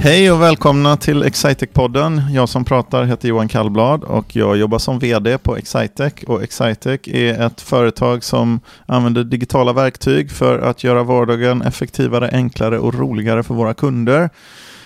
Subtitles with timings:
[0.00, 2.30] Hej och välkomna till Excitec-podden.
[2.30, 6.12] Jag som pratar heter Johan Kallblad och jag jobbar som vd på Excitec.
[6.26, 12.78] Och Excitec är ett företag som använder digitala verktyg för att göra vardagen effektivare, enklare
[12.78, 14.30] och roligare för våra kunder.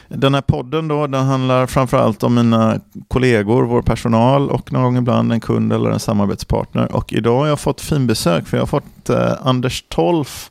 [0.09, 4.97] Den här podden då, den handlar framförallt om mina kollegor, vår personal och någon gång
[4.97, 6.93] ibland en kund eller en samarbetspartner.
[6.93, 10.51] Och idag har jag fått finbesök för jag har fått eh, Anders Tolf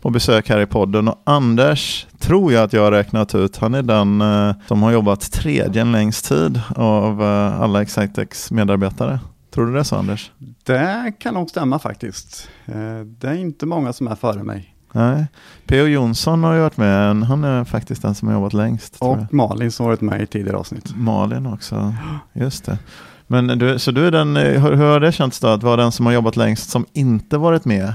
[0.00, 1.08] på besök här i podden.
[1.08, 4.92] Och Anders tror jag att jag har räknat ut, han är den eh, som har
[4.92, 9.20] jobbat tredje längst tid av eh, alla Excitex medarbetare.
[9.50, 10.30] Tror du det så Anders?
[10.64, 12.48] Det kan nog stämma faktiskt.
[12.66, 14.74] Eh, det är inte många som är före mig.
[14.92, 15.26] Nej.
[15.66, 15.86] P.O.
[15.86, 18.96] Jonsson har ju varit med, han är faktiskt den som har jobbat längst.
[18.98, 20.96] Och Malin som har varit med i tidigare avsnitt.
[20.96, 21.94] Malin också,
[22.32, 22.78] just det.
[23.26, 25.92] Men du, så du är den, hur, hur har det känts då att vara den
[25.92, 27.94] som har jobbat längst som inte varit med?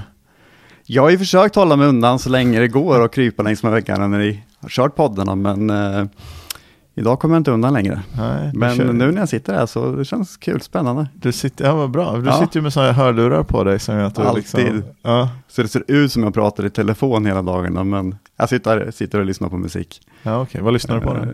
[0.86, 3.72] Jag har ju försökt hålla mig undan så länge det går och krypa längs med
[3.72, 6.04] väggarna när ni har kört poddarna, men eh,
[6.94, 8.02] idag kommer jag inte undan längre.
[8.16, 8.92] Nej, men kör.
[8.92, 11.08] nu när jag sitter här så det känns kul, spännande.
[11.14, 12.40] Du sitter, ja vad bra, du Ja.
[12.40, 14.42] sitter ju med sådana här hörlurar på dig som gör att du Alltid.
[14.64, 14.82] liksom...
[15.02, 18.90] Ja, Så det ser ut som jag pratar i telefon hela dagarna, men jag sitter,
[18.90, 20.00] sitter och lyssnar på musik.
[20.22, 21.20] ja okej, vad lyssnar du på då?
[21.22, 21.28] Eh,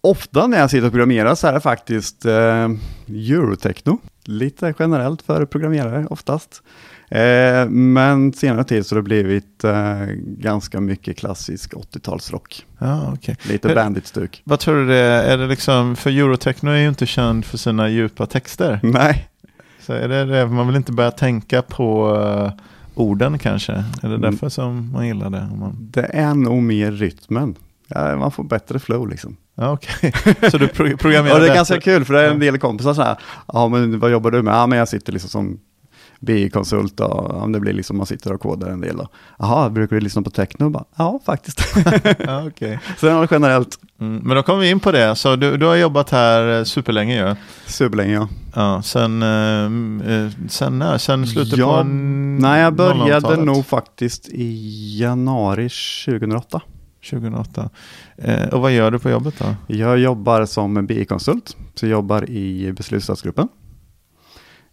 [0.00, 2.68] Ofta när jag sitter och programmerar så är det faktiskt eh,
[3.08, 3.98] Eurotechno.
[4.24, 6.62] Lite generellt för programmerare oftast.
[7.10, 9.96] Eh, men senare tid så har det blivit eh,
[10.38, 12.64] ganska mycket klassisk 80-talsrock.
[12.78, 13.36] Ja, okej.
[13.42, 14.42] Lite bandit-stuk.
[14.44, 15.24] Vad tror du det är?
[15.24, 18.80] Är det liksom, för Eurotechno är ju inte känd för sina djupa texter.
[18.82, 19.28] Nej,
[19.80, 22.62] Så är det det, man vill inte börja tänka på eh,
[22.94, 23.72] orden kanske?
[23.72, 24.20] Är det Mm.
[24.20, 25.48] därför som man gillar det?
[25.60, 27.54] Man, det är nog mer rytmen.
[27.88, 29.36] Ja, man får bättre flow liksom.
[29.54, 30.12] ja, okej.
[30.50, 31.54] Så du pro programmerar Och det är bättre?
[31.54, 33.16] ganska kul för det är en del kompisar så här,
[33.52, 34.54] ja men vad jobbar du med?
[34.54, 35.58] Ja men jag sitter liksom som
[36.20, 38.96] BI-konsult och om det blir liksom man sitter och kodar en del.
[39.38, 40.70] Jaha, brukar du lyssna på techno?
[40.70, 41.60] Bara, Ja, faktiskt.
[42.18, 42.78] Ja, okej.
[42.98, 45.16] så det nog generellt Mm, men då kommer vi in på det.
[45.16, 47.34] Så du, du har jobbat här eh, superlänge ju.
[47.66, 48.14] superlänge.
[48.14, 48.28] Ja.
[48.54, 50.98] Ja, sen, eh, eh, sen när?
[50.98, 53.44] Sen slutet Ja, på Nej, jag började 00-talet?
[53.44, 55.68] nog faktiskt i januari
[56.06, 56.60] 2008.
[57.10, 57.70] 2008.
[58.16, 59.74] Eh, och vad gör du på jobbet då?
[59.74, 63.48] Jag jobbar som BI-konsult, så jag jobbar i beslutsstödsgruppen.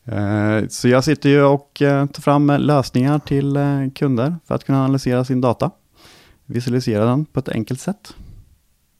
[0.05, 4.63] Eh, Så jag sitter ju och eh, tar fram lösningar till eh, kunder för att
[4.63, 5.71] kunna analysera sin data.
[6.45, 8.15] Visualisera den på ett enkelt sätt.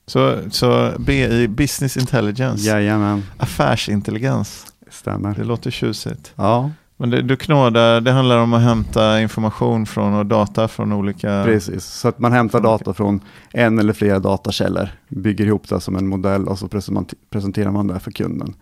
[0.06, 4.66] Så, så BI, Business Intelligence, Jajamän, affärsintelligens.
[4.90, 5.34] stämmer.
[5.34, 6.32] Det låter tjusigt.
[6.36, 10.92] Ja, Men det, du knådar, det handlar om att hämta information från och data från
[10.92, 11.42] olika...
[11.44, 11.84] precis.
[11.84, 13.20] Så att man hämtar data från
[13.52, 17.86] en eller flera datakällor, bygger ihop det som en modell och så present- presenterar man
[17.86, 18.54] det för kunden.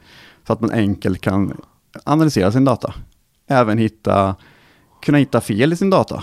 [0.46, 1.52] Så att man enkelt kan
[2.04, 2.94] analysera sin data.
[3.46, 4.34] Även hitta,
[5.02, 6.22] kunna hitta fel i sin data.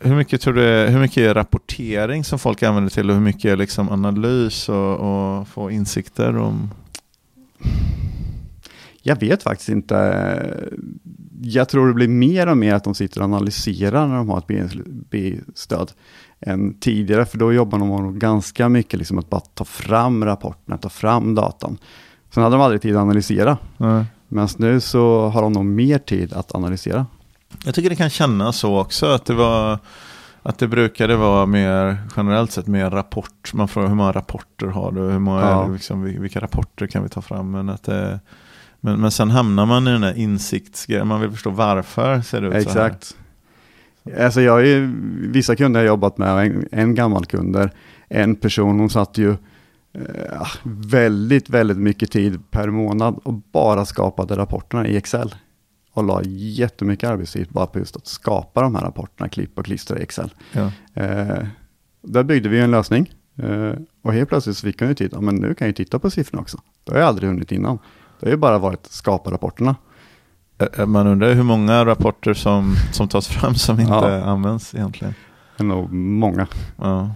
[0.00, 3.44] Hur mycket tror du, hur mycket är rapportering som folk använder till och hur mycket
[3.44, 6.70] är liksom analys och, och få insikter om?
[9.02, 10.70] Jag vet faktiskt inte.
[11.42, 14.38] Jag tror det blir mer och mer att de sitter och analyserar när de har
[14.38, 14.74] ett
[15.10, 15.92] B-stöd
[16.40, 20.88] än tidigare, för då jobbar de ganska mycket liksom att bara ta fram rapporterna, ta
[20.88, 21.78] fram datan.
[22.30, 24.04] Sen hade de aldrig tid att analysera, Nej.
[24.32, 27.06] Men nu så har de nog mer tid att analysera.
[27.64, 29.78] Jag tycker det kan kännas så också att det var
[30.42, 33.54] att det brukade vara mer generellt sett mer rapport.
[33.54, 35.00] Man frågar hur många rapporter har du?
[35.00, 35.66] Hur många, Ja.
[35.68, 37.50] liksom, vil- vilka rapporter kan vi ta fram?
[37.50, 38.20] Men, att det,
[38.80, 41.08] men, men sen hamnar man i den här insiktsgrejen.
[41.08, 42.86] Man vill förstå varför ser det ut så här.
[42.86, 43.16] Exakt.
[44.20, 44.92] Alltså jag ju,
[45.30, 47.70] vissa kunder jag har jobbat med, en, en gammal kunder,
[48.08, 49.36] en person, hon satt ju
[49.92, 55.34] eh, väldigt, väldigt mycket tid per månad och bara skapade rapporterna i Excel.
[55.92, 59.98] Och la jättemycket arbetstid bara på just att skapa de här rapporterna, klippa och klistra
[59.98, 60.34] i Excel.
[60.52, 60.72] Ja.
[60.94, 61.38] Eh,
[62.02, 65.34] där byggde vi en lösning eh, och helt plötsligt så fick hon ju titta, men
[65.34, 66.58] nu kan jag ju titta på siffrorna också.
[66.84, 67.78] Det har jag aldrig hunnit innan.
[68.20, 69.76] Det har ju bara varit att skapa rapporterna.
[70.86, 74.22] Man undrar hur många rapporter som, som tas fram som inte Ja.
[74.24, 75.14] används egentligen.
[75.56, 76.46] Det är nog många.
[76.76, 77.10] Ja.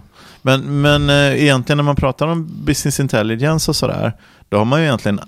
[0.45, 4.13] Men, men eh, egentligen när man pratar om business intelligence och sådär,
[4.49, 5.19] då har man ju egentligen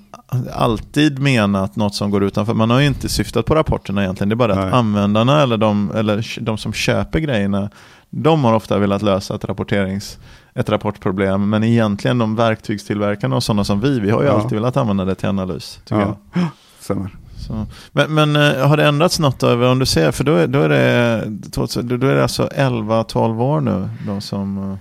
[0.53, 2.53] alltid menat något som går utanför.
[2.53, 4.29] Man har ju inte syftat på rapporterna egentligen.
[4.29, 4.71] Det är bara att Nej.
[4.71, 7.69] användarna eller de, eller de som köper grejerna,
[8.09, 10.17] de har ofta velat lösa ett rapporterings
[10.53, 14.33] ett rapportproblem, men egentligen de verktygstillverkarna och sådana som vi, vi har ju Ja.
[14.33, 15.79] alltid velat använda det till analys.
[15.85, 16.15] Tycker jag.
[16.33, 16.41] Ja,
[16.79, 17.09] stämmer.
[17.47, 17.65] Så.
[17.91, 20.61] Men, men eh, har det ändrats något över, om du ser, för då är, då
[20.61, 24.77] är, det, då är det alltså 11-12 år nu då som...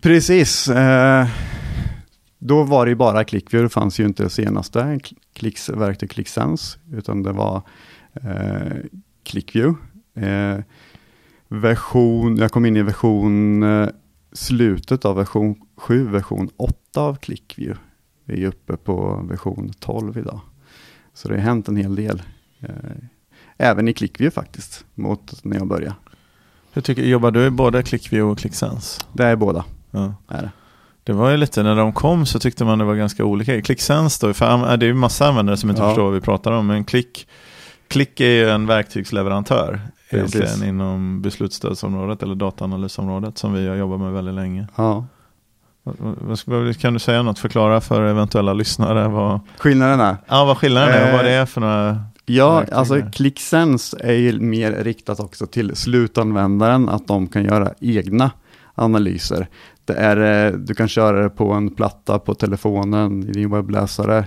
[0.00, 0.68] Precis.
[0.68, 1.28] Eh,
[2.38, 5.00] då var det ju bara ClickView, det fanns ju inte det senaste
[5.32, 7.62] Klicks, verktyg ClickSense, utan det var
[8.14, 8.76] eh,
[9.24, 9.80] ClickView.
[10.14, 10.58] Eh,
[11.48, 13.88] version, jag kom in i version eh,
[14.32, 17.80] slutet av version 7, version 8 av ClickView.
[18.24, 20.40] Vi är uppe på version 12 idag.
[21.14, 22.22] Så det har hänt en hel del.
[22.60, 22.96] Eh,
[23.56, 25.94] även i ClickView faktiskt, mot när jag började.
[26.76, 29.02] Hur tycker, jobbar du i både ClickView och ClickSense?
[29.12, 29.64] Det är båda.
[29.90, 30.14] Ja.
[30.28, 30.50] Är det.
[31.04, 33.62] Det var ju lite, när de kom så tyckte man det var ganska olika.
[33.62, 35.88] ClickSense då, för det är ju massa användare som inte Ja.
[35.88, 37.28] förstår vad vi pratar om, men Click,
[37.88, 39.80] Click är ju en verktygsleverantör
[40.10, 44.66] egentligen inom beslutsstödsområdet eller dataanalysområdet som vi har jobbat med väldigt länge.
[44.76, 45.06] Ja.
[46.78, 51.06] Kan du säga något, förklara för eventuella lyssnare vad, Skillnaden är, ja, vad skillnaden är
[51.06, 53.00] och vad Eh, det är för några ja, alltså.
[53.12, 58.30] ClickSense är ju mer riktat också till slutanvändaren, att de kan göra egna
[58.74, 59.48] analyser.
[59.84, 64.24] Det är, eh, du kan köra det på en platta på telefonen, i din webbläsare,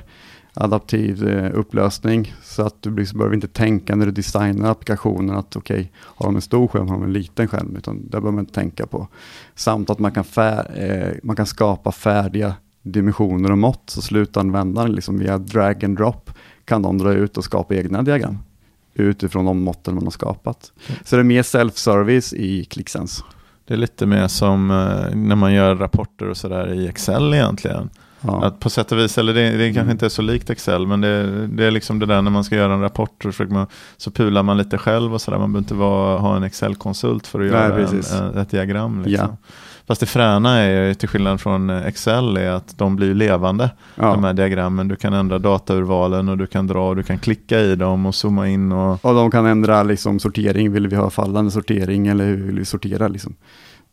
[0.53, 5.55] adaptiv eh, upplösning, så att du blir- behöver inte tänka när du designar applikationen att
[5.55, 8.39] okej, har de en stor skärm, har de en liten skärm, utan det behöver man
[8.39, 9.07] inte tänka på.
[9.55, 12.53] Samt att man kan, fär, eh, man kan skapa färdiga
[12.83, 16.31] dimensioner och mått, så slutanvändaren liksom via drag and drop
[16.69, 18.37] kan de dra ut och skapa egna diagram
[18.93, 20.71] utifrån de måtten man har skapat.
[21.05, 23.23] Så det är mer self-service i ClickSense.
[23.67, 27.89] Det är lite mer som eh, när man gör rapporter och sådär i Excel egentligen.
[28.21, 28.43] Ja.
[28.45, 29.91] Att på sätt och vis, eller det, det kanske Mm.
[29.91, 32.55] inte är så likt Excel, men det, det är liksom det där när man ska
[32.55, 33.67] göra en rapport så, man,
[33.97, 35.37] så pular man lite själv och sådär.
[35.37, 39.03] Man behöver inte vara, ha en Excel-konsult för att Nej, göra en, en, ett diagram.
[39.05, 39.27] Liksom.
[39.31, 39.37] Ja.
[39.89, 44.01] Fast det fräna är till skillnad från eh, Excel, är att de blir levande, de
[44.01, 44.19] ja.
[44.21, 44.87] här diagrammen.
[44.87, 48.15] Du kan ändra dataurvalen och du kan dra och du kan klicka i dem och
[48.15, 52.25] zooma in och Och de kan ändra liksom sortering, vill vi ha fallande sortering eller
[52.25, 53.35] hur vill vi sortera liksom?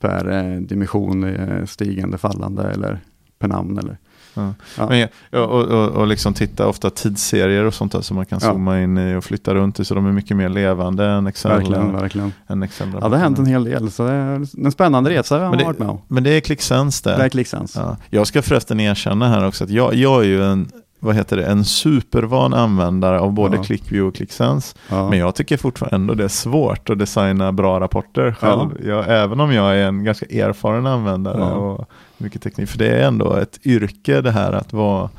[0.00, 3.00] Per eh, dimension, eh, stigande, fallande eller
[3.38, 3.98] per namn eller?
[4.36, 4.54] Ja.
[4.78, 4.86] Ja.
[4.88, 8.38] Men, ja, och, och, och liksom titta ofta tidsserier och sånt där som man kan
[8.42, 8.50] Ja.
[8.52, 11.50] zooma in i och flytta runt i så de är mycket mer levande än Excel.
[11.52, 12.32] Verkligen, verkligen.
[12.46, 15.38] Än Excel Ja, det har hänt en hel del, så det är en spännande resa
[15.38, 15.98] jag har varit med om.
[16.08, 17.16] Men det är ClickSense det.
[17.16, 17.80] Det är ClickSense.
[17.80, 17.96] Ja.
[18.10, 20.68] Jag ska förresten erkänna här också att jag, jag är ju en,
[21.00, 23.62] vad heter det, en supervan användare av både Ja.
[23.62, 24.76] ClickView och ClickSense.
[24.90, 25.10] Ja.
[25.10, 28.86] Men jag tycker fortfarande ändå det är svårt att designa bra rapporter själv.
[28.86, 31.50] Jag, även om jag är en ganska erfaren användare Ja.
[31.52, 31.88] och
[32.18, 32.68] mycket teknik.
[32.68, 35.10] För det är ändå ett yrke det här att vara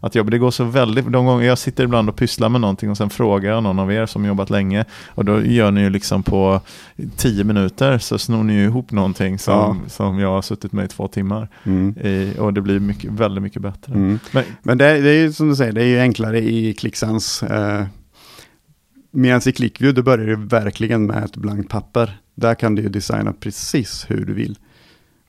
[0.00, 2.90] att jobba, det går så väldigt, de gånger jag sitter ibland och pysslar med någonting
[2.90, 5.90] och sen frågar jag någon av er som jobbat länge och då gör ni ju
[5.90, 6.60] liksom på
[7.16, 9.76] tio minuter så snor ni ju ihop någonting som, Ja.
[9.88, 11.94] som jag har suttit med i två timmar Mm.
[11.98, 13.92] i, och det blir mycket, väldigt mycket bättre.
[13.94, 14.18] Mm.
[14.32, 17.46] Men, Men det, det är ju som du säger, det är ju enklare i ClickSense.
[17.46, 17.86] Eh,
[19.10, 22.20] Medan i ClickView, då börjar du verkligen med ett blankt papper.
[22.34, 24.58] Där kan du ju designa precis hur du vill.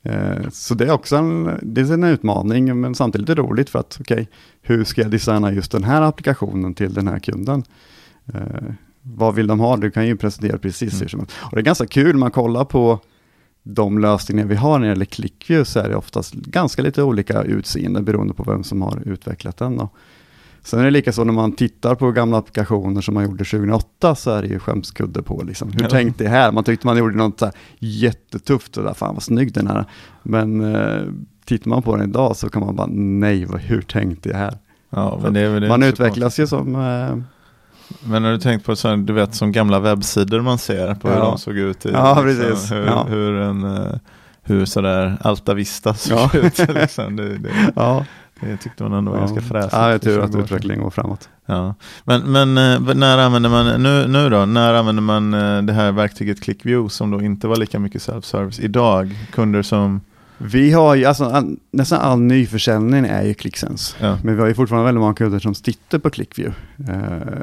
[0.08, 3.70] Eh, så det är också en, det är en utmaning, men samtidigt är det roligt
[3.70, 4.30] för att, okej,
[4.62, 7.64] hur ska jag designa just den här applikationen till den här kunden?
[8.34, 8.42] Eh,
[9.02, 9.78] vad vill de ha?
[9.78, 11.02] Du kan ju presentera precis Mm.
[11.02, 11.36] hur som helst.
[11.42, 13.00] Och det är ganska kul, man kollar på
[13.64, 17.42] de lösningar vi har när det gäller ClickView så är det oftast ganska lite olika
[17.42, 19.78] utseende beroende på vem som har utvecklat den.
[19.78, 19.90] Då.
[20.68, 24.16] Sen är det lika så när man tittar på gamla applikationer som man gjorde 2008
[24.16, 25.72] så är det ju skämskudde på liksom.
[25.72, 25.90] Hur Ja.
[25.90, 26.52] tänkte jag här?
[26.52, 29.86] Man tyckte man gjorde något så här jättetufft och där, fan vad snygg den här.
[30.24, 31.02] Men eh,
[31.46, 34.58] tittar man på den idag så kan man bara, nej, vad, hur tänkte jag här?
[34.90, 37.18] ja, men det, det man utvecklas ju som, eh,
[38.10, 41.08] Men har du tänkt på så här, du vet som gamla webbsidor man ser på
[41.08, 41.22] hur Ja.
[41.24, 42.72] de såg ut i Ja, liksom, precis.
[42.72, 43.04] hur, Ja.
[43.10, 43.94] hur en eh,
[44.42, 46.30] hur sådär Alta Vista såg Ja.
[46.40, 46.58] ut.
[46.70, 47.16] Liksom.
[47.16, 48.06] Det, det, ja.
[48.42, 49.74] Det tyckte man ändå var ganska fräsigt.
[49.74, 50.42] Ja, det är för tur 20 att sedan.
[50.42, 51.30] utvecklingen går framåt.
[51.46, 51.76] Ja.
[52.04, 55.92] Men, men eh, när använder man, nu, nu då, när använder man eh, det här
[55.92, 59.16] verktyget ClickView som då inte var lika mycket self-service idag?
[59.32, 60.02] Kunder som,
[60.38, 63.96] Vi har ju, alltså all, nästan all nyförsäljning är ju ClickSense.
[64.00, 66.56] ja, Men vi har ju fortfarande väldigt många kunder som sitter på ClickView.
[66.90, 67.40] Eh,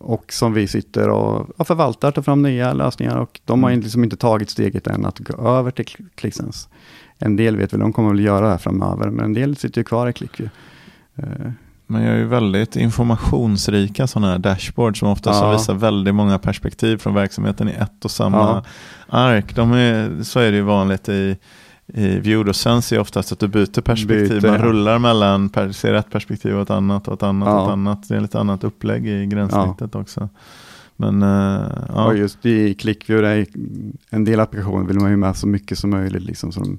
[0.00, 3.80] och som vi sitter och, och förvaltar, tar fram nya lösningar och de har Mm.
[3.80, 6.68] ju liksom inte tagit steget än att gå över till Cl- ClickSense.
[7.18, 9.80] En del vet väl, de kommer väl göra det här framöver, men en del sitter
[9.80, 10.50] ju kvar i ClickView.
[11.16, 11.50] Eh,
[11.86, 15.52] man gör ju väldigt informationsrika sådana här dashboards som ofta Ja.
[15.52, 18.64] visar väldigt många perspektiv från verksamheten i ett och samma Ja.
[19.08, 19.54] ark.
[19.56, 21.36] De är, så är det ju vanligt i,
[21.86, 24.28] i Vue och sen ser jag oftast att du byter perspektiv.
[24.40, 24.64] Byter, Man ja.
[24.66, 27.64] rullar mellan, ser ett perspektiv och ett annat och ett annat och Ja.
[27.64, 28.08] ett annat.
[28.08, 30.28] Det är lite annat upplägg i gränssnittet också.
[30.96, 31.62] Men eh,
[31.94, 32.04] ja.
[32.06, 33.46] Och just i ClickView, är
[34.10, 36.78] en del applikationer vill man ju med så mycket som möjligt, liksom, som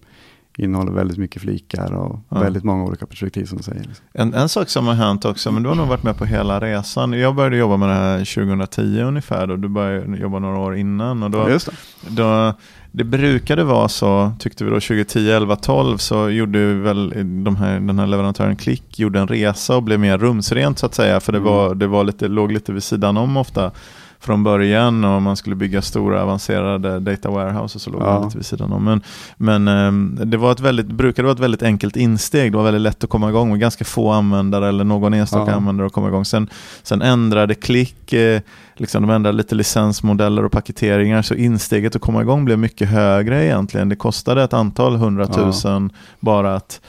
[0.59, 2.39] innehåller väldigt mycket flikar och Ja.
[2.39, 3.79] väldigt många olika perspektiv som du säger.
[3.83, 4.05] Liksom.
[4.13, 6.59] En, en sak som har hänt också, men du har nog varit med på hela
[6.59, 7.13] resan.
[7.13, 11.23] Jag började jobba med det här 2010 ungefär, då du började jobba några år innan.
[11.23, 11.73] Och då, Just det.
[12.09, 12.53] då,
[12.91, 17.09] det brukade vara så, tyckte vi då 2010, 11, 12, så gjorde väl
[17.43, 20.95] de här, den här leverantören Klick gjorde en resa och blev mer rumsrent så att
[20.95, 21.49] säga, för det, Mm.
[21.53, 23.71] var, det var lite, låg lite vid sidan om ofta.
[24.21, 28.05] Från början och man skulle bygga stora avancerade data warehouses så låg Ja.
[28.13, 28.83] man lite vid sidan om.
[28.85, 29.01] Men,
[29.37, 32.51] men eh, det var ett väldigt, brukade vara ett väldigt enkelt insteg.
[32.51, 35.57] Det var väldigt lätt att komma igång med ganska få användare eller någon enstaka Ja.
[35.57, 36.25] användare att komma igång.
[36.25, 36.49] Sen,
[36.83, 38.41] sen ändrade Klick, eh,
[38.77, 43.45] liksom de ändrade lite licensmodeller och paketeringar så insteget att komma igång blev mycket högre
[43.45, 43.89] egentligen.
[43.89, 46.81] Det kostade ett antal hundratusen bara att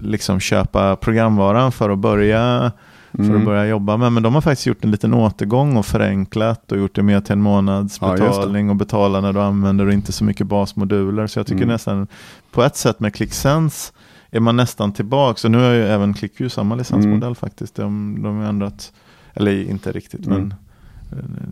[0.00, 2.72] liksom köpa programvaran för att börja
[3.12, 3.36] för Mm.
[3.36, 4.12] att börja jobba med.
[4.12, 7.32] Men de har faktiskt gjort en liten återgång och förenklat och gjort det mer till
[7.32, 11.26] en månads Ja, och betala när du använder och inte så mycket basmoduler.
[11.26, 11.72] Så jag tycker Mm.
[11.72, 12.06] nästan
[12.52, 13.92] på ett sätt med ClickSense
[14.30, 15.36] är man nästan tillbaka.
[15.38, 17.34] Så nu har ju även ClickView samma licensmodell Mm.
[17.34, 17.74] faktiskt.
[17.74, 18.92] De, de har ändrat,
[19.34, 20.38] eller inte riktigt Mm.
[20.38, 20.54] men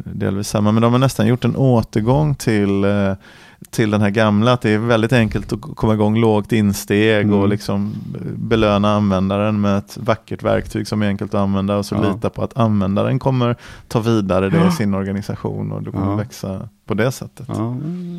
[0.04, 0.72] delvis samma.
[0.72, 3.12] Men de har nästan gjort en återgång till eh,
[3.70, 7.38] till den här gamla, att det är väldigt enkelt att komma igång lågt insteg Mm.
[7.40, 7.94] och liksom
[8.36, 12.12] belöna användaren med ett vackert verktyg som är enkelt att använda och så Ja.
[12.14, 13.56] lita på att användaren kommer
[13.88, 16.16] ta vidare det i sin organisation och du kommer Ja.
[16.16, 17.46] växa på det sättet.
[17.48, 17.76] Ja,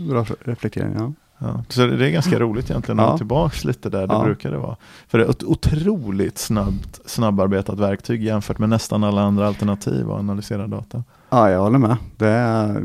[0.10, 0.94] bra reflektering.
[0.98, 1.14] Ja.
[1.40, 1.64] Ja.
[1.70, 3.12] Så det är ganska roligt egentligen att Ja.
[3.12, 4.24] gå tillbaka lite där det Ja.
[4.24, 4.76] brukade vara.
[5.08, 10.20] För det är ett otroligt snabbt, snabbarbetat verktyg jämfört med nästan alla andra alternativ att
[10.20, 11.04] analysera data.
[11.30, 11.98] ja, jag håller med.
[12.18, 12.84] Det är,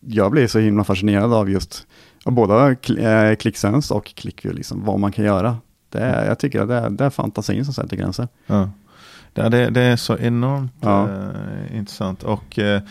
[0.00, 1.86] jag blir så himla fascinerad av just
[2.24, 5.56] av både eh, ClickSense och ClickView, liksom, vad man kan göra.
[5.88, 8.28] Det är, jag tycker att det är, det är fantasin som sätter gränser.
[8.46, 8.70] Ja.
[9.32, 11.08] Det, det, det är så enormt Ja.
[11.08, 12.22] eh, intressant.
[12.22, 12.82] Och eh,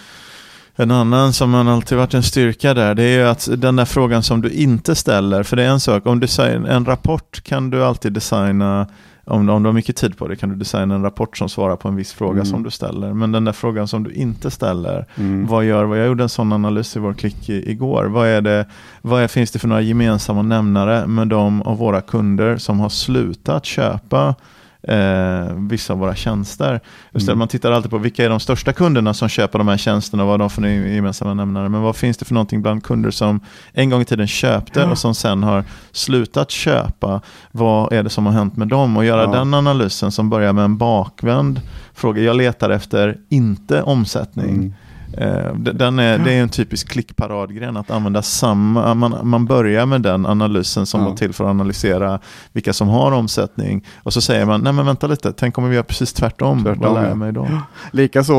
[0.75, 3.85] en annan som har alltid varit en styrka där, det är ju att den där
[3.85, 7.43] frågan som du inte ställer, för det är en sak, om du säger en rapport
[7.43, 8.87] kan du alltid designa
[9.25, 11.75] om, om du har mycket tid på det kan du designa en rapport som svarar
[11.75, 12.45] på en viss fråga Mm.
[12.45, 13.13] som du ställer.
[13.13, 15.47] Men den där frågan som du inte ställer, Mm.
[15.47, 18.05] vad gör, vad jag gjorde en sån analys i vår klick i, igår.
[18.05, 18.65] Vad, är det,
[19.01, 22.89] vad är, finns det för några gemensamma nämnare med de av våra kunder som har
[22.89, 24.35] slutat köpa
[24.83, 26.79] eh, vissa av våra tjänster.
[27.11, 27.39] Det, Mm.
[27.39, 30.27] Man tittar alltid på vilka är de största kunderna som köper de här tjänsterna och
[30.29, 31.69] vad har de för gemensamma nämnare.
[31.69, 33.39] Men vad finns det för någonting bland kunder som
[33.73, 34.91] en gång i tiden köpte Ja.
[34.91, 37.21] och som sen har slutat köpa.
[37.51, 38.97] Vad är det som har hänt med dem?
[38.97, 39.31] Och göra Ja.
[39.31, 41.61] den analysen som börjar med en bakvänd
[41.93, 42.21] fråga.
[42.21, 44.49] Jag letar efter inte omsättning.
[44.55, 44.73] Mm.
[45.17, 50.01] Eh, Den är, det är en typisk klickparadgren att använda samma, man, man börjar med
[50.01, 51.09] den analysen som Ja.
[51.09, 52.19] var till för att analysera
[52.53, 55.75] vilka som har omsättning och så säger man, nej men vänta lite, tänk om vi
[55.75, 57.07] gör precis tvärtom, Tvärtom, vad lär ja.
[57.09, 57.47] jag mig då?
[57.91, 58.33] Likaså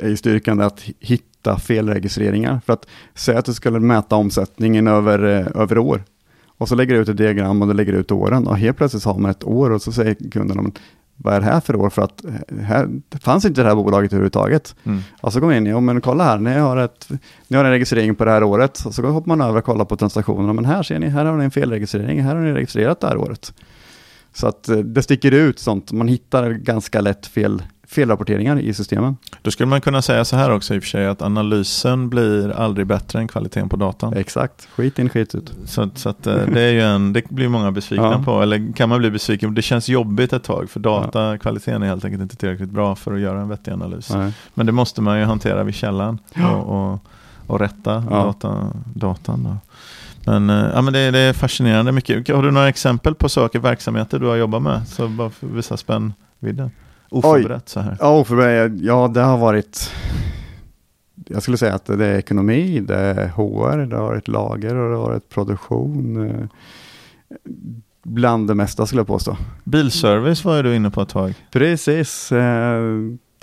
[0.00, 2.60] är ju styrkan att hitta felregistreringar.
[2.66, 6.04] För att säga att du skulle mäta omsättningen över, eh, över år.
[6.58, 8.46] Och så lägger du ut ett diagram och du lägger ut åren.
[8.46, 10.72] Och helt plötsligt har man ett år och så säger kunden, "Men
[11.20, 11.90] vad är det här för år?
[11.90, 14.76] För att eh, här, det fanns inte det här bolaget överhuvudtaget.
[14.84, 15.00] Mm.
[15.20, 17.08] Och så kommer man in, ja men kolla här, ni har, ett,
[17.48, 18.86] ni har en registrering på det här året.
[18.86, 21.36] Och så hoppar man över och kollar på transaktionerna, men här ser ni, här har
[21.36, 23.52] ni en felregistrering, här har ni registrerat det här året.
[24.32, 29.16] Så att eh, det sticker ut sånt, man hittar ganska lätt fel, felrapporteringar i systemen.
[29.42, 32.50] Då skulle man kunna säga så här också i och för sig, att analysen blir
[32.50, 34.14] aldrig bättre än kvaliteten på datan.
[34.14, 35.52] Exakt, skit in, skit ut.
[35.66, 38.22] Så, så att, eh, det, är ju en, det blir många besvikna Ja.
[38.24, 39.54] på, eller kan man bli besviken.
[39.54, 43.20] Det känns jobbigt ett tag, för datakvaliteten är helt enkelt inte tillräckligt bra för att
[43.20, 44.10] göra en vettig analys.
[44.14, 44.32] Nej.
[44.54, 46.18] Men det måste man ju hantera vid källan
[46.54, 47.00] och, och,
[47.46, 48.16] och rätta Ja.
[48.24, 49.42] data, datan.
[49.44, 49.56] Då.
[50.32, 52.28] Men, eh, ja, men det, det är fascinerande mycket.
[52.34, 54.88] Har du några exempel på saker, verksamheter du har jobbat med?
[54.88, 56.70] Så bara för att visa spännvidden.
[57.10, 57.96] Oförberett så här.
[58.00, 59.90] Ja, för mig, ja, det har varit,
[61.28, 64.90] jag skulle säga att det är ekonomi, det är HR, det har varit lager och
[64.90, 66.26] det har varit produktion.
[66.30, 66.46] eh,
[68.02, 69.36] Bland det mesta skulle jag påstå.
[69.64, 71.34] Bilservice var ju du inne på ett tag.
[71.52, 72.80] Precis, eh,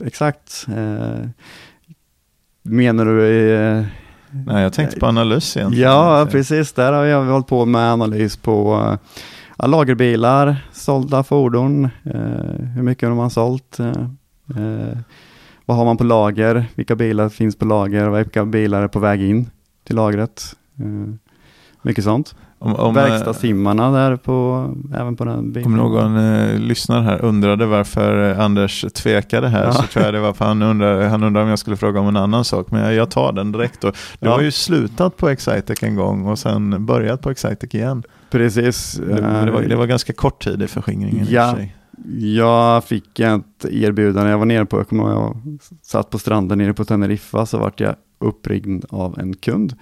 [0.04, 0.66] exakt.
[0.78, 1.28] Eh,
[2.64, 3.54] menar du i...
[3.78, 3.84] Eh,
[4.46, 5.90] Nej, jag tänkte på analys egentligen.
[5.92, 6.74] ja, precis.
[6.74, 8.98] Där har jag hållit på med analys på
[9.58, 13.88] ja, lagerbilar, sålda fordon, eh, hur mycket har man sålt, eh,
[14.58, 14.98] eh,
[15.66, 19.22] vad har man på lager, vilka bilar finns på lager, vilka bilar är på väg
[19.22, 19.50] in
[19.88, 20.56] till lagret.
[20.80, 21.14] Eh,
[21.82, 22.36] mycket sånt.
[22.60, 25.68] Om, om, eh, Verkstadssimmarna där på, även på den bilen.
[25.72, 29.72] Om någon eh, lyssnar här undrade varför eh, Anders tvekade här Ja.
[29.72, 32.08] så tror jag det var för han undrar, han undrar om jag skulle fråga om
[32.08, 32.72] en annan sak.
[32.72, 33.88] Men jag, jag tar den direkt då.
[34.20, 34.32] Du Ja.
[34.36, 38.04] har ju slutat på Excitec en gång och sen börjat på Excitec igen.
[38.38, 38.94] Precis.
[38.94, 39.16] Det,
[39.46, 41.52] det, var, det var ganska kort tid i förskingringen i Ja.
[41.52, 41.76] för sig.
[42.36, 46.58] Jag fick ett erbjudande, jag var nere på, jag kommer ihåg, jag satt på stranden
[46.58, 49.76] nere på Teneriffa så vart jag uppringd av en kund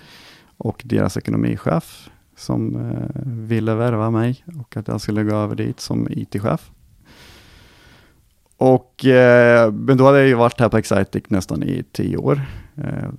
[0.57, 5.79] och deras ekonomichef som eh, ville värva mig och att jag skulle gå över dit
[5.79, 6.71] som IT-chef.
[8.57, 12.41] Och eh, men då hade jag ju varit här på Excitec nästan i tio år.
[12.77, 13.09] Eh,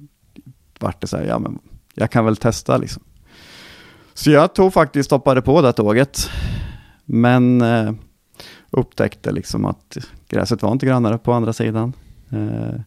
[0.81, 1.59] vart det så här, ja men
[1.95, 3.03] jag kan väl testa liksom.
[4.14, 6.30] Så jag tog faktiskt, stoppade på det tåget.
[7.04, 7.92] Men eh,
[8.71, 9.97] upptäckte liksom att
[10.28, 11.92] gräset var inte grannare på andra sidan.
[12.30, 12.80] Eh,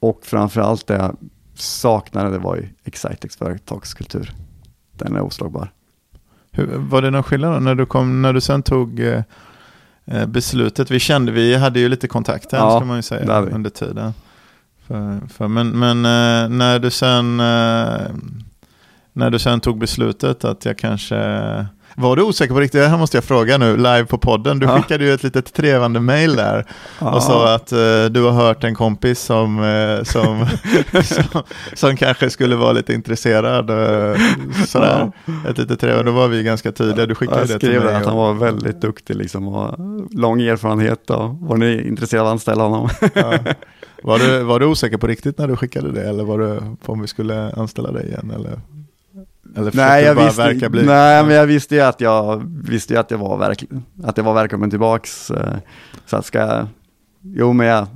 [0.00, 1.16] Och framförallt det jag
[1.54, 4.32] saknade det var ju Excitex företagskultur.
[4.92, 5.72] Den är oslagbar.
[6.50, 9.22] Hur, var det någon skillnad när du, kom, när du sen tog eh,
[10.04, 10.90] eh beslutet?
[10.90, 14.12] Vi kände, vi hade ju lite kontakt här, ja, ska man ju säga, under tiden.
[14.86, 18.14] För, för, men men eh, när du sen eh,
[19.18, 21.16] när du sen tog beslutet att jag kanske
[21.96, 22.80] var du osäker på riktigt?
[22.80, 24.58] Det här måste jag fråga nu live på podden.
[24.58, 24.76] Du ja.
[24.76, 26.66] skickade ju ett litet trevande mail där
[27.00, 27.14] ja.
[27.14, 30.46] och sa att uh, du har hört en kompis som, uh, som,
[31.02, 31.42] som,
[31.74, 33.70] som, kanske skulle vara lite intresserad.
[33.70, 34.16] Uh,
[34.66, 35.12] sådär.
[35.24, 35.50] Ja.
[35.50, 37.06] Ett litet trevande, då var vi ganska tydliga.
[37.06, 37.94] Du skickade jag det till mig.
[37.94, 39.74] att han var väldigt duktig liksom, och
[40.10, 42.88] lång erfarenhet och var ni intresserade av att anställa honom?
[44.02, 46.92] Var, du, var du osäker på riktigt när du skickade det eller var du på
[46.92, 48.32] om vi skulle anställa dig igen?
[48.34, 48.60] Eller?
[49.58, 50.86] Eller nej, jag visste, bli...
[50.86, 53.64] nej, men jag visste ju att jag visste ju att jag var, verk,
[54.04, 55.30] att jag var välkommen tillbaks.
[55.30, 55.56] Eh,
[56.06, 56.66] så att ska
[57.22, 57.86] jo men jag,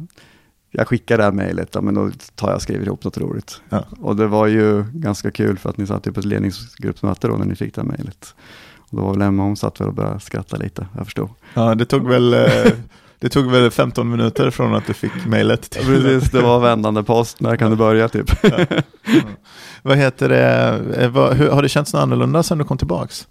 [0.71, 3.61] jag skickar det här mejlet, ja, men då tar jag och skriver ihop något roligt.
[3.69, 3.85] Ja.
[4.01, 7.37] Och det var ju ganska kul för att ni satt ju på ett ledningsgruppsmöte då
[7.37, 8.35] när ni fick det här mejlet.
[8.79, 11.29] Och då var väl Emma, hon satt väl och började skratta lite, jag förstod.
[11.55, 12.73] Ja, det tog väl eh,
[13.23, 15.71] Det tog väl 15 minuter från att du fick mejlet.
[15.71, 18.31] Precis, det var vändande post, när kan du börja typ?
[18.43, 18.83] Ja.
[19.83, 23.29] Vad heter det, eh, vad, hur, har det känts något annorlunda sedan du kom tillbaks?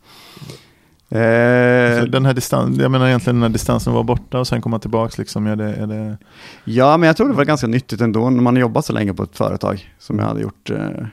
[1.09, 4.79] Eh, alltså den här distans, jag menar egentligen när distansen var borta och sen komma
[4.79, 6.17] tillbaks liksom, är det, är det...
[6.63, 9.23] Ja, men jag tror det var ganska nyttigt ändå när man jobbat så länge på
[9.23, 11.05] ett företag som jag hade gjort, eh,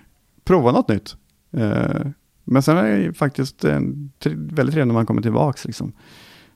[0.44, 1.16] prova något nytt.
[1.56, 2.06] Eh,
[2.44, 5.92] men sen är det faktiskt eh, väldigt trevligt när man kommer tillbaks liksom.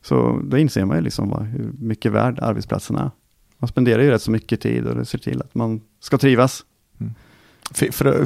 [0.02, 3.10] Så då inser man ju liksom vad, hur mycket värd arbetsplatsen är.
[3.58, 6.64] Man spenderar ju rätt så mycket tid och det ser till att man ska trivas.
[7.00, 7.14] Mm.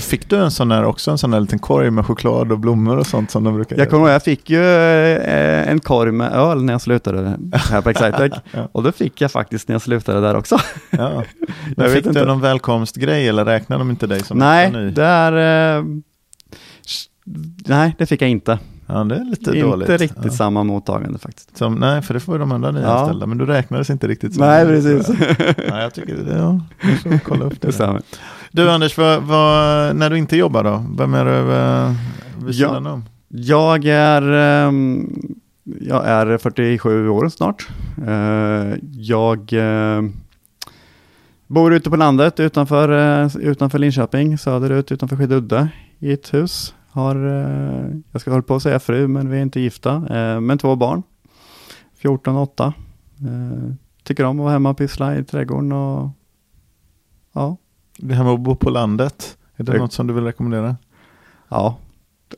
[0.01, 2.97] Fick, du en sån där också, en sån där liten korg med choklad och blommor
[2.97, 6.65] och sånt som de brukar Jag kommer jag fick ju eh, en korg med öl
[6.65, 8.33] när jag slutade här på Excitec.
[8.51, 8.69] ja.
[8.73, 10.59] Och då fick jag faktiskt när jag slutade där också.
[10.91, 11.25] ja.
[11.77, 14.91] Men fick du någon välkomstgrej eller räknade de inte dig som Nej, ny?
[14.91, 15.85] där, eh,
[17.67, 18.59] nej, det fick jag inte.
[18.87, 19.89] Ja, det är lite inte dåligt.
[19.89, 20.31] Inte riktigt ja.
[20.31, 21.57] samma mottagande faktiskt.
[21.57, 23.27] Som, nej, för det får ju de andra nyanställda, ja.
[23.27, 25.09] men du räknades inte riktigt som Nej, precis.
[25.69, 27.79] nej, jag tycker det, ja, jag får kolla upp det.
[27.79, 28.03] det
[28.51, 30.85] du Anders, vad, vad, när du inte jobbar då?
[30.99, 33.05] Vem är du uh, vid sidan om?
[33.29, 34.23] Jag är,
[34.67, 35.11] um,
[35.81, 37.69] jag är 47 år snart.
[38.09, 40.11] Uh, jag uh,
[41.47, 45.69] bor ute på landet utanför, uh, utanför Linköping, söderut utanför Skidudde
[45.99, 46.75] i ett hus.
[46.97, 50.01] Har, uh, jag ska hålla på att säga fru, men vi är inte gifta,
[50.41, 51.03] men två barn.
[51.95, 52.73] 14 och 8.
[54.03, 56.11] tycker om att vara hemma och pyssla i trädgården och
[57.33, 57.57] ja,
[57.99, 60.77] det här med att bo på landet, är det, det något som du vill rekommendera?
[61.49, 61.79] Ja,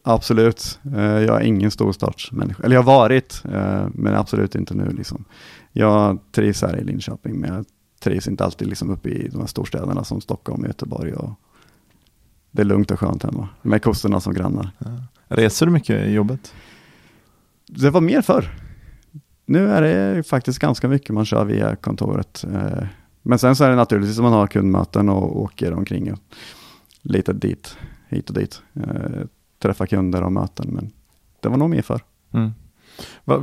[0.02, 0.80] absolut.
[0.96, 4.90] Eh, jag är ingen storstadsmänniska, eller jag har varit, eh, men absolut inte nu.
[4.90, 5.24] Liksom.
[5.72, 7.64] Jag trivs här i Linköping, men jag
[8.00, 11.12] trivs inte alltid liksom uppe i de här storstäderna som Stockholm Göteborg.
[11.12, 11.30] Och
[12.50, 14.70] det är lugnt och skönt hemma, med kusterna som grannar.
[14.78, 14.86] Ja.
[15.28, 16.54] Reser du mycket i jobbet?
[17.66, 18.50] Det var mer förr.
[19.46, 22.44] Nu är det faktiskt ganska mycket man kör via kontoret.
[22.52, 22.86] Eh,
[23.22, 26.18] men sen så är det naturligtvis att man har kundmöten och åker omkring och
[27.02, 27.76] lite dit,
[28.08, 28.62] hit och dit.
[28.74, 29.26] Eh,
[29.58, 30.90] träffa kunder och möten, men
[31.40, 32.00] det var nog mer för.
[32.32, 32.52] Mm.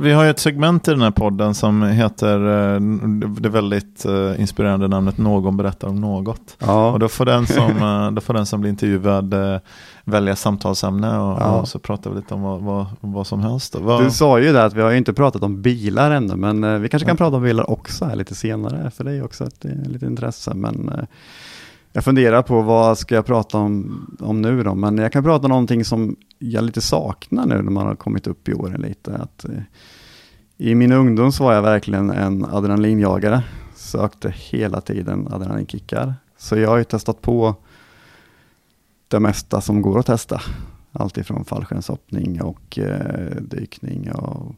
[0.00, 2.36] Vi har ju ett segment i den här podden som heter
[2.74, 2.80] eh,
[3.28, 6.56] det väldigt eh, inspirerande namnet Någon berättar om något.
[6.58, 6.92] Ja.
[6.92, 9.34] Och då får, den som, eh, då får den som blir intervjuad
[10.04, 11.60] välja samtalsämne och, ja.
[11.60, 13.74] och så pratar vi lite om vad, vad, vad som helst.
[13.74, 14.04] Vad...
[14.04, 17.06] Du sa ju det att vi har inte pratat om bilar ännu, men vi kanske
[17.06, 17.24] kan ja.
[17.24, 20.54] prata om bilar också här lite senare, för det är också ett, ett litet intresse.
[20.54, 21.06] Men
[21.96, 25.44] jag funderar på vad ska jag prata om, om nu då, men jag kan prata
[25.46, 29.16] om någonting som jag lite saknar nu när man har kommit upp i åren lite.
[29.16, 29.62] Att, eh,
[30.56, 33.42] I min ungdom så var jag verkligen en adrenalinjagare,
[33.74, 36.14] sökte hela tiden adrenalinkickar.
[36.38, 37.54] Så jag har ju testat på
[39.08, 40.40] det mesta som går att testa.
[40.92, 44.54] Allt ifrån fallskärmshoppning och eh, dykning och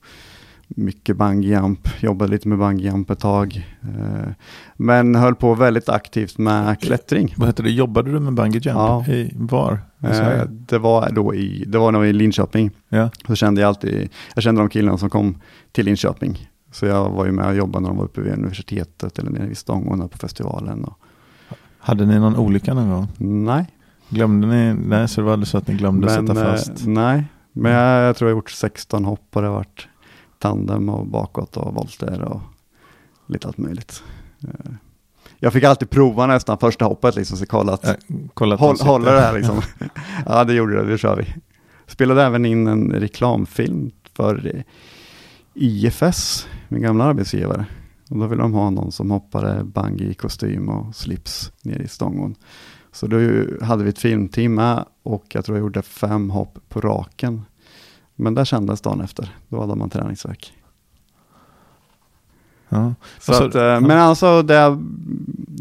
[0.68, 3.66] mycket bungyjump, jobbade lite med bungyjump ett tag.
[3.82, 4.32] Eh,
[4.76, 7.34] men höll på väldigt aktivt med klättring.
[7.36, 8.66] Vad heter det, jobbade du med bungyjump?
[8.66, 9.06] Ja.
[9.06, 9.80] I, var?
[10.02, 12.70] Eh, det var då i, det var nog i Linköping.
[12.88, 13.10] Ja.
[13.26, 15.36] Så kände jag alltid, jag kände de killarna som kom
[15.72, 16.48] till Linköping.
[16.72, 19.46] Så jag var ju med och jobbade när de var uppe vid universitetet eller nere
[19.46, 20.84] vid Stångåna på festivalen.
[20.84, 20.98] Och...
[21.78, 23.08] Hade ni någon olycka någon gång?
[23.44, 23.66] Nej.
[24.08, 24.74] Glömde ni?
[24.74, 26.86] Nej, så det var aldrig så att ni glömde men, sätta eh, fast?
[26.86, 29.88] nej, men jag, jag tror jag gjort 16 hopp och det har varit
[30.38, 32.40] tandem och bakåt och volter och
[33.26, 34.02] lite allt möjligt.
[34.44, 34.72] Eh,
[35.38, 37.94] jag fick alltid prova nästan första hoppet, liksom, så kolla att, ja,
[38.34, 39.62] kolla att håll, håller det här liksom.
[40.26, 41.34] ja, det gjorde det, det kör vi.
[41.86, 44.64] Spelade även in en reklamfilm för
[45.54, 47.66] IFS, min gamla arbetsgivare.
[48.10, 52.34] Och då ville de ha någon som hoppade bungee kostym och slips ner i stången.
[52.92, 53.18] Så då
[53.64, 57.42] hade vi ett filmteam med och jag tror jag gjorde fem hopp på raken.
[58.20, 59.36] Men det kändes dagen efter.
[59.48, 60.52] Då hade man träningsverk.
[62.68, 62.94] Ja.
[63.18, 64.78] Så Alltså, att, eh, Men alltså det jag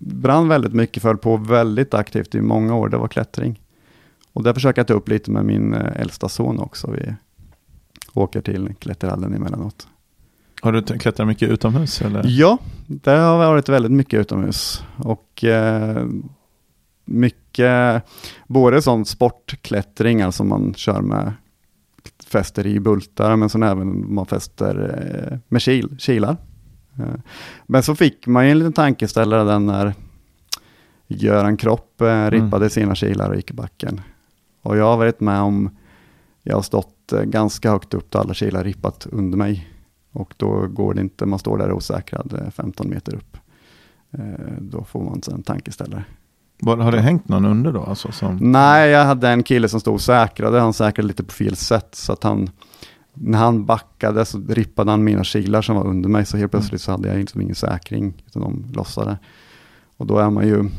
[0.02, 3.62] brann väldigt mycket för på väldigt aktivt i många år, det var klättring.
[4.34, 6.92] Och det försöker jag ta upp lite med min eh, äldsta son också.
[6.92, 7.16] Vi
[8.14, 9.88] åker till klätterhallen emellanåt.
[10.62, 12.02] Har du klättrat mycket utomhus?
[12.02, 12.24] Eller?
[12.28, 14.84] Ja, det har varit väldigt mycket utomhus.
[14.98, 16.06] Och eh,
[17.06, 18.04] mycket,
[18.48, 21.34] både sån sportklättring, alltså man kör med
[22.28, 25.00] fäster i bultar, men sen även man fäster
[25.32, 26.38] eh, med kil, kilar.
[27.00, 27.20] Eh,
[27.68, 29.94] men så fick man ju en liten tankeställare den när
[31.08, 34.02] Göran Kropp eh, rippade sina kilar och gick i backen.
[34.62, 35.70] Och jag har varit med om,
[36.44, 39.70] jag har stått ganska högt upp då alla kilar rippat under mig.
[40.12, 43.38] Och då går det inte, man står där osäkrad eh, 15 meter upp.
[44.60, 46.06] Då får man en tankeställare.
[46.60, 47.84] Var, har det hängt någon under då?
[47.84, 51.34] Alltså, som, Nej, jag hade en kille som stod och säkrade, han säkrade lite på
[51.34, 51.96] fel sätt.
[51.96, 52.50] Så att han,
[53.14, 56.26] när han backade så rippade han mina kilar som var under mig.
[56.26, 59.18] Så helt plötsligt så hade jag liksom ingen säkring, utan de lossade.
[59.98, 60.70] Och då är man ju,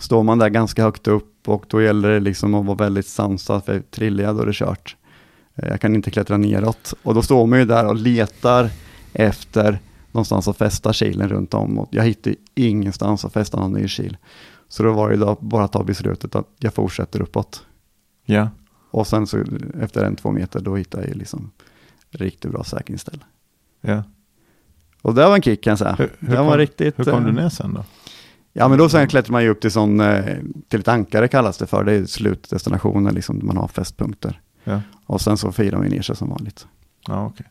[0.00, 3.64] står man där ganska högt upp och då gäller det liksom att vara väldigt sansad,
[3.64, 4.96] för trillar jag då är det kört.
[5.54, 6.94] Eh, Jag kan inte klättra neråt.
[7.02, 8.70] Och då står man ju där och letar
[9.12, 9.78] efter
[10.12, 11.78] någonstans att fästa kilen runt om.
[11.78, 14.16] Och jag hittar ingenstans att fästa någon ny kil.
[14.72, 17.66] Så då var det då bara att ta beslutet att jag fortsätter uppåt.
[18.24, 18.48] Ja.
[18.90, 19.44] Och sen så
[19.80, 21.50] efter en, två meter då hittade jag ju liksom
[22.10, 23.22] riktigt bra säkringsställe.
[23.80, 24.02] ja.
[25.02, 25.94] Och det var en kick kan jag säga.
[25.98, 26.98] Hur, hur, det var kom, riktigt.
[26.98, 27.84] hur kom du eh, ner sen då?
[28.52, 30.36] Ja men då sen klättrar man ju upp till sån, eh,
[30.68, 31.84] till ett ankare kallas det för.
[31.84, 34.40] Det är slutdestinationen liksom, man har fästpunkter.
[34.64, 34.80] Ja.
[35.06, 36.66] Och sen så firar man ner sig som vanligt.
[37.08, 37.46] Ja, okej.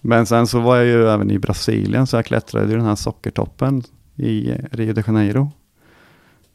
[0.00, 2.96] Men sen så var jag ju även i Brasilien så jag klättrade ju den här
[2.96, 3.82] sockertoppen
[4.16, 5.50] i eh, Rio de Janeiro.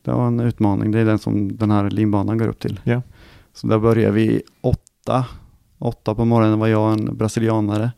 [0.10, 2.80] Det var en utmaning, det är den som den här linbanan går upp till.
[2.84, 3.02] Ja.
[3.54, 5.26] Så där började vi åtta,
[5.78, 7.92] åtta på morgonen var jag en brasilianare.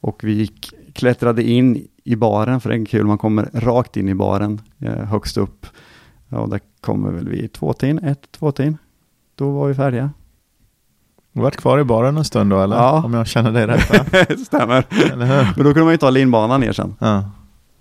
[0.00, 4.08] Och vi gick, klättrade in i baren, för det är kul, man kommer rakt in
[4.08, 5.66] i baren eh, högst upp.
[6.28, 8.78] Ja, och där kommer väl vi två tin, ett, två tin.
[9.34, 10.10] Då var vi färdiga.
[11.32, 12.76] Du varit kvar i baren en stund då eller?
[12.76, 13.02] Ja.
[13.04, 14.36] Om jag känner dig rätt va?
[14.46, 14.86] Stämmer.
[15.56, 16.94] Men då kunde man ju ta linbanan ner sen.
[16.98, 17.30] Ja.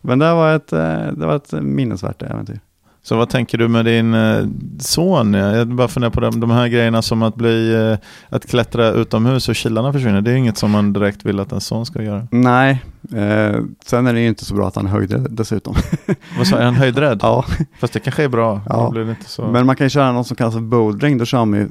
[0.02, 2.60] Men det var ett, eh, det var ett minnesvärt äventyr.
[3.08, 4.46] Så vad tänker du med din eh,
[4.80, 5.34] son?
[5.34, 7.98] Jag bara funderar på de, de här grejerna som att bli eh,
[8.30, 10.22] att klättra utomhus och kilarna försvinner.
[10.22, 12.28] Det är inget som man direkt vill att en son ska göra.
[12.32, 12.84] Nej,
[13.15, 15.76] eh, sen är det ju inte så bra att han höjde dessutom.
[16.38, 16.58] Vad sa?
[16.58, 17.20] Är han höjdrädd?
[17.22, 17.46] ja,
[17.80, 18.62] Fast det kanske är bra.
[18.70, 18.93] Ja.
[19.26, 19.48] Så...
[19.48, 21.17] men man kan ju köra något som kallas för bouldering.
[21.17, 21.70] Då kör man ju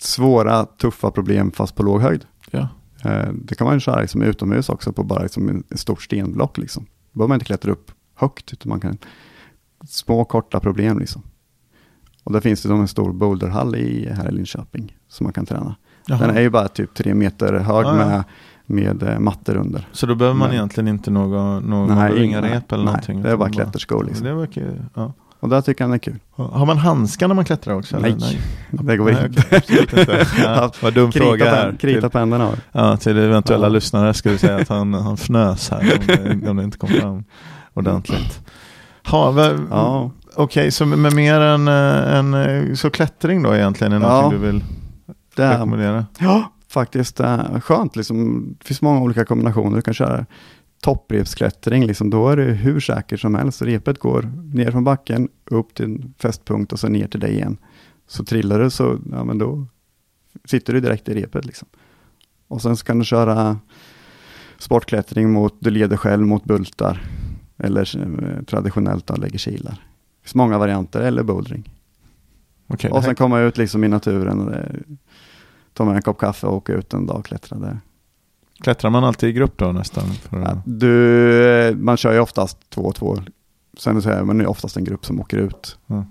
[0.00, 2.24] svåra, tuffa problem fast på låg höjd.
[2.50, 2.68] Ja.
[3.04, 6.02] Eh, det kan man ju köra liksom utomhus också på bara liksom en, en stort
[6.02, 6.58] stenblock.
[6.58, 6.86] Liksom.
[7.12, 8.98] Då behöver man inte klättra upp högt, utan man kan
[9.86, 11.22] små korta problem liksom.
[12.24, 15.76] Och där finns det en stor boulderhall i, här i Linköping som man kan träna.
[16.06, 16.18] Jaha.
[16.18, 17.92] Den är ju bara typ tre meter hög ja.
[17.94, 18.24] med,
[18.66, 19.88] med eh, mattor under.
[19.92, 22.92] Så då behöver man Men- egentligen inte någon, någon Nej, ringa nej, rep eller nej,
[22.92, 23.22] någonting.
[23.22, 24.26] det är bara klätterskor liksom.
[24.26, 25.12] Det verkar, ja.
[25.40, 26.18] Och där tycker jag den är kul.
[26.34, 27.96] Har man handskar när man klättrar också?
[27.96, 28.16] eller?
[28.16, 29.62] Nej, det går Nej, inte.
[29.82, 30.26] inte.
[30.42, 31.66] Ja, vad dum fråga Krita, här.
[31.68, 32.58] pen, krita pennorna har vi.
[32.72, 33.68] ja, till eventuella Ja.
[33.68, 36.06] lyssnare ska vi säga att han, han fnös här om
[36.40, 37.24] det, om det inte kom fram
[37.74, 38.40] ordentligt.
[39.10, 40.10] Ha, Ja.
[40.34, 44.08] Okej, så med mer än, eh, en, eh, så klättring då egentligen är Ja.
[44.08, 44.64] någonting du vill
[45.36, 46.06] Det rekommendera?
[46.18, 47.20] ja, faktiskt
[47.62, 47.96] skönt.
[47.96, 49.76] Liksom, det finns många olika kombinationer.
[49.76, 50.26] Du kan köra
[50.82, 51.86] topprepsklättring.
[51.86, 53.62] Liksom, då är det hur säkert som helst.
[53.62, 57.56] Repet går ner från backen, upp till en fästpunkt och så ner till dig igen.
[58.08, 59.66] Så trillar du så ja, men då
[60.44, 61.44] sitter du direkt i repet.
[61.44, 61.68] Liksom.
[62.48, 63.58] Och sen så kan du köra
[64.58, 67.02] sportklättring mot, du leder själv mot bultar.
[67.58, 67.96] Eller
[68.38, 69.70] eh, traditionellt då, lägger kilar.
[69.72, 71.70] Det finns många varianter, eller bouldering.
[72.66, 74.96] Okej, Och det här- sen komma ut liksom i naturen, eh,
[75.72, 77.80] ta med en kopp kaffe och åka ut en dag och klättra där.
[78.60, 80.04] Klättrar man alltid i grupp då nästan?
[80.10, 83.16] För Ja, du, eh, man kör ju oftast två och två.
[83.78, 85.78] Sen så är man ju oftast en grupp som åker ut.
[85.88, 86.04] Så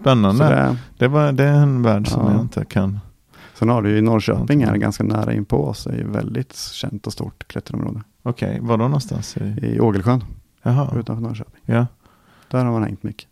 [0.00, 0.44] Spännande.
[0.44, 2.32] det, Det, var, det är en värld som Ja.
[2.32, 2.98] jag inte kan.
[3.54, 4.78] sen har du ju Norrköping här, Ja.
[4.80, 5.84] ganska nära in på oss.
[5.84, 8.02] Det är ju väldigt känt och stort klätterområde.
[8.28, 9.36] Okej, var då någonstans?
[9.36, 10.24] I, I Ågelsjön,
[10.62, 11.60] jaha, utanför Norrköping.
[11.66, 11.86] ja,
[12.50, 13.28] Där har man hängt mycket.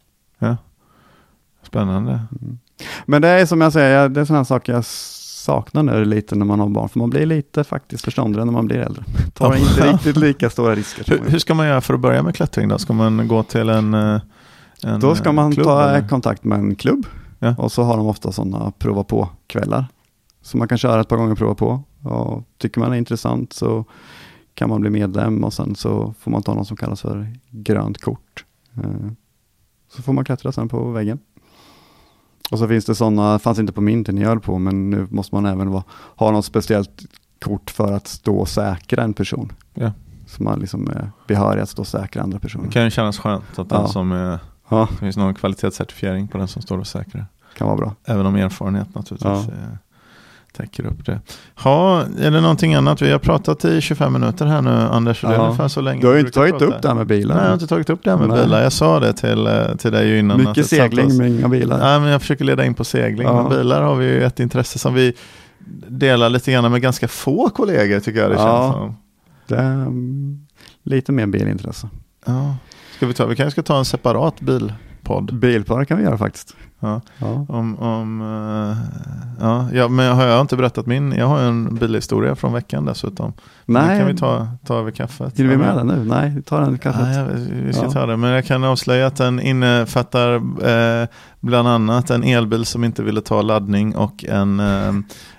[1.62, 2.12] spännande.
[2.42, 2.58] Mm.
[3.06, 6.46] Men det är som jag säger, det är sådana saker jag saknar nu lite när
[6.46, 6.88] man har barn.
[6.88, 9.04] För man blir lite faktiskt förståndigare när man blir äldre.
[9.34, 9.58] Tar Ja.
[9.58, 11.04] inte riktigt lika stora risker.
[11.10, 12.78] Hur, hur ska man göra för att börja med klättring då?
[12.78, 14.20] Ska man gå till en, eh,
[14.82, 16.08] en Då ska eh, man klubb, ta eller?
[16.08, 17.06] kontakt med en klubb
[17.38, 17.54] Ja.
[17.58, 19.86] och så har de ofta sådana prova på-kvällar.
[20.42, 23.84] Så man kan köra ett par gånger prova på och tycker man är intressant så
[24.54, 28.00] kan man bli medlem och sen så får man ta något som kallas för grönt
[28.00, 28.44] kort.
[28.76, 29.10] Eh,
[29.88, 31.18] så får man klättra sen på väggen.
[32.50, 34.90] Och så finns det sådana, fanns inte på min tid när jag höll på, men
[34.90, 35.84] nu måste man även vara,
[36.16, 37.02] ha något speciellt
[37.44, 39.52] kort för att stå och säkra en person.
[39.74, 39.92] Ja.
[40.26, 42.64] Så man liksom är behörig att stå och säkra andra personer.
[42.66, 43.88] Det kan ju kännas skönt att den Ja.
[43.88, 44.38] som är,
[44.68, 47.26] Ja, det finns någon kvalitetscertifiering på den som står och säkrar.
[47.58, 47.94] kan vara bra.
[48.04, 49.52] Även om erfarenhet naturligtvis Ja.
[49.54, 49.76] eh,
[50.56, 51.20] täcker upp det.
[51.54, 53.02] Ha, är det någonting annat?
[53.02, 55.44] Vi har pratat i 25 minuter här nu Anders, och det är Ja.
[55.44, 56.64] ungefär så länge Du har inte tagit prata.
[56.64, 57.34] upp det här med bilar.
[57.34, 58.42] Nej, jag har inte tagit upp det här med Nej.
[58.44, 58.62] bilar.
[58.62, 60.38] Jag sa det till, eh, till dig innan.
[60.44, 61.78] Mycket segling men inga bilar.
[61.78, 63.26] Nej, men jag försöker leda in på segling.
[63.28, 63.42] Ja.
[63.48, 65.12] Men bilar har vi ju ett intresse som vi
[65.88, 68.62] delar lite grann med ganska få kollegor tycker jag det Ja.
[68.62, 68.96] känns som.
[69.48, 70.46] Det är mm,
[70.82, 71.88] lite mer bilintresse.
[72.26, 72.56] Ja.
[72.96, 75.34] Ska vi, ta, vi kanske ska ta en separat bilpodd.
[75.34, 76.56] Bilpar kan vi göra faktiskt.
[76.84, 77.00] Ja.
[77.18, 77.46] Ja.
[77.48, 78.76] Om, om, eh,
[79.40, 81.12] ja, ja, men har jag inte berättat min?
[81.12, 83.32] Jag har en bilhistoria från veckan dessutom.
[83.66, 85.38] Den Nej, kan vi ta, ta över kaffet.
[85.38, 86.04] hinner vi med den nu?
[86.04, 87.02] Nej, vi tar den i kaffet.
[87.02, 87.90] Nej, jag- vi ska Ja.
[87.90, 88.16] ta det.
[88.16, 90.34] Men jag kan avslöja att den innefattar
[91.02, 91.08] eh,
[91.40, 94.92] bland annat en elbil som inte ville ta laddning och en, eh,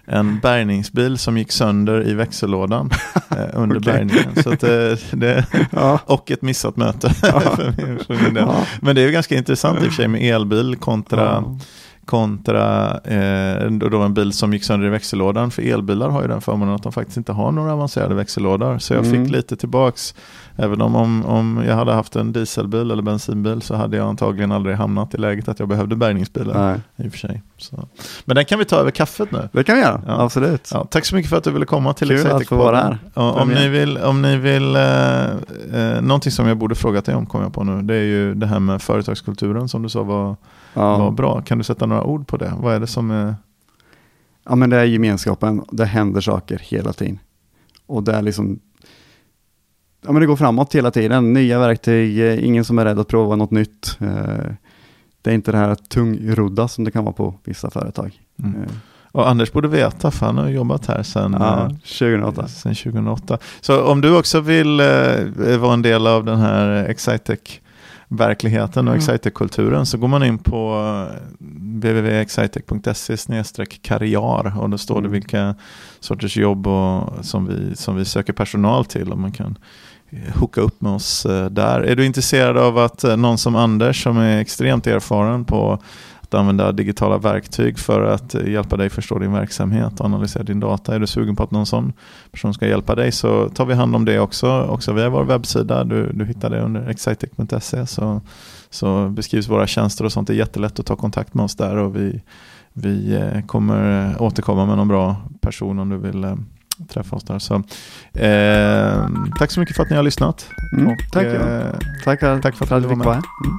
[0.06, 2.89] en bärgningsbil som gick sönder i växellådan
[3.32, 3.94] eh, under Okej.
[3.94, 4.44] bärgningen.
[4.44, 6.00] Så att, eh, det, Ja.
[6.06, 7.10] och ett missat möte.
[7.13, 8.36] för min, för min.
[8.36, 8.65] Ja.
[8.82, 11.58] Men det är ju ganska intressant i och för sig med elbil kontra Ja.
[12.06, 15.52] Kontra eh, då en bil som gick sönder i växellådan.
[15.52, 18.78] För elbilar har ju den förmånen att de faktiskt inte har några avancerade växellådor.
[18.78, 19.26] Så jag Mm.
[19.26, 20.15] fick lite tillbaks,
[20.56, 24.52] även om, om, om jag hade haft en dieselbil eller bensinbil så hade jag antagligen
[24.52, 26.58] aldrig hamnat i läget att jag behövde bärgningsbilen.
[26.98, 27.06] Nej.
[27.06, 27.41] I och för sig.
[27.58, 27.88] Så.
[28.26, 29.50] Men den kan vi ta över kaffet nu.
[29.52, 30.22] Det kan vi göra, Ja.
[30.22, 30.70] absolut.
[30.74, 32.98] Ja, tack så mycket för att du ville komma till Kul att få vara här.
[33.13, 35.26] Om, ni vill, om ni vill, eh,
[35.74, 38.34] eh, någonting som jag borde frågat dig om kommer jag på nu, det är ju
[38.36, 40.36] det här med företagskulturen som du sa var,
[40.75, 41.11] var Ja.
[41.11, 41.41] bra.
[41.41, 42.53] Kan du sätta några ord på det?
[42.59, 43.35] Vad är det som är...
[44.49, 45.61] ja, men det är gemenskapen.
[45.71, 47.19] Det händer saker hela tiden.
[47.88, 48.59] Och det är liksom,
[50.05, 51.33] ja men det går framåt hela tiden.
[51.33, 53.97] Nya verktyg, eh, ingen som är rädd att prova något nytt.
[54.01, 54.51] Eh,
[55.21, 58.21] Det är inte det här tungrodda som det kan vara på vissa företag.
[58.43, 58.61] Mm.
[58.61, 58.67] Eh,
[59.11, 62.47] Och Anders borde veta för han har jobbat här sedan Ja, eh, 2008.
[62.47, 63.38] Sen 2008.
[63.61, 66.89] Så om du också vill eh, vara en del av den här
[68.15, 68.99] Excitec-verkligheten och Mm.
[68.99, 70.75] Excitec-kulturen så går man in på
[71.10, 71.15] eh,
[71.80, 75.12] www.excitec.se karriär och då står det Mm.
[75.12, 75.56] vilka
[75.99, 79.58] sorters jobb och, som, vi, som vi söker personal till och man kan
[80.10, 81.82] eh, hooka upp med oss eh, där.
[81.82, 85.80] Är du intresserad av att någon som Anders som är extremt erfaren på
[86.36, 90.95] använda digitala verktyg för att eh, hjälpa dig förstå din verksamhet och analysera din data.
[90.95, 91.93] Är du sugen på att någon sån
[92.32, 95.84] person ska hjälpa dig så tar vi hand om det också, också via vår webbsida.
[95.84, 98.21] Du, du hittar det under excitec.se så,
[98.69, 100.28] så beskrivs våra tjänster och sånt.
[100.28, 102.21] Det är jättelätt att ta kontakt med oss där och vi,
[102.74, 106.38] vi eh, kommer eh, återkomma med någon bra person om du vill
[106.89, 107.39] träffa oss där.
[107.39, 107.56] Så,
[108.19, 109.08] eh,
[109.39, 110.48] tack så mycket för att ni har lyssnat.
[110.74, 111.71] Mm, Och, tack, eh,
[112.04, 113.06] tack, tack tack för att du var fick med.
[113.06, 113.15] vara.
[113.15, 113.58] Mm.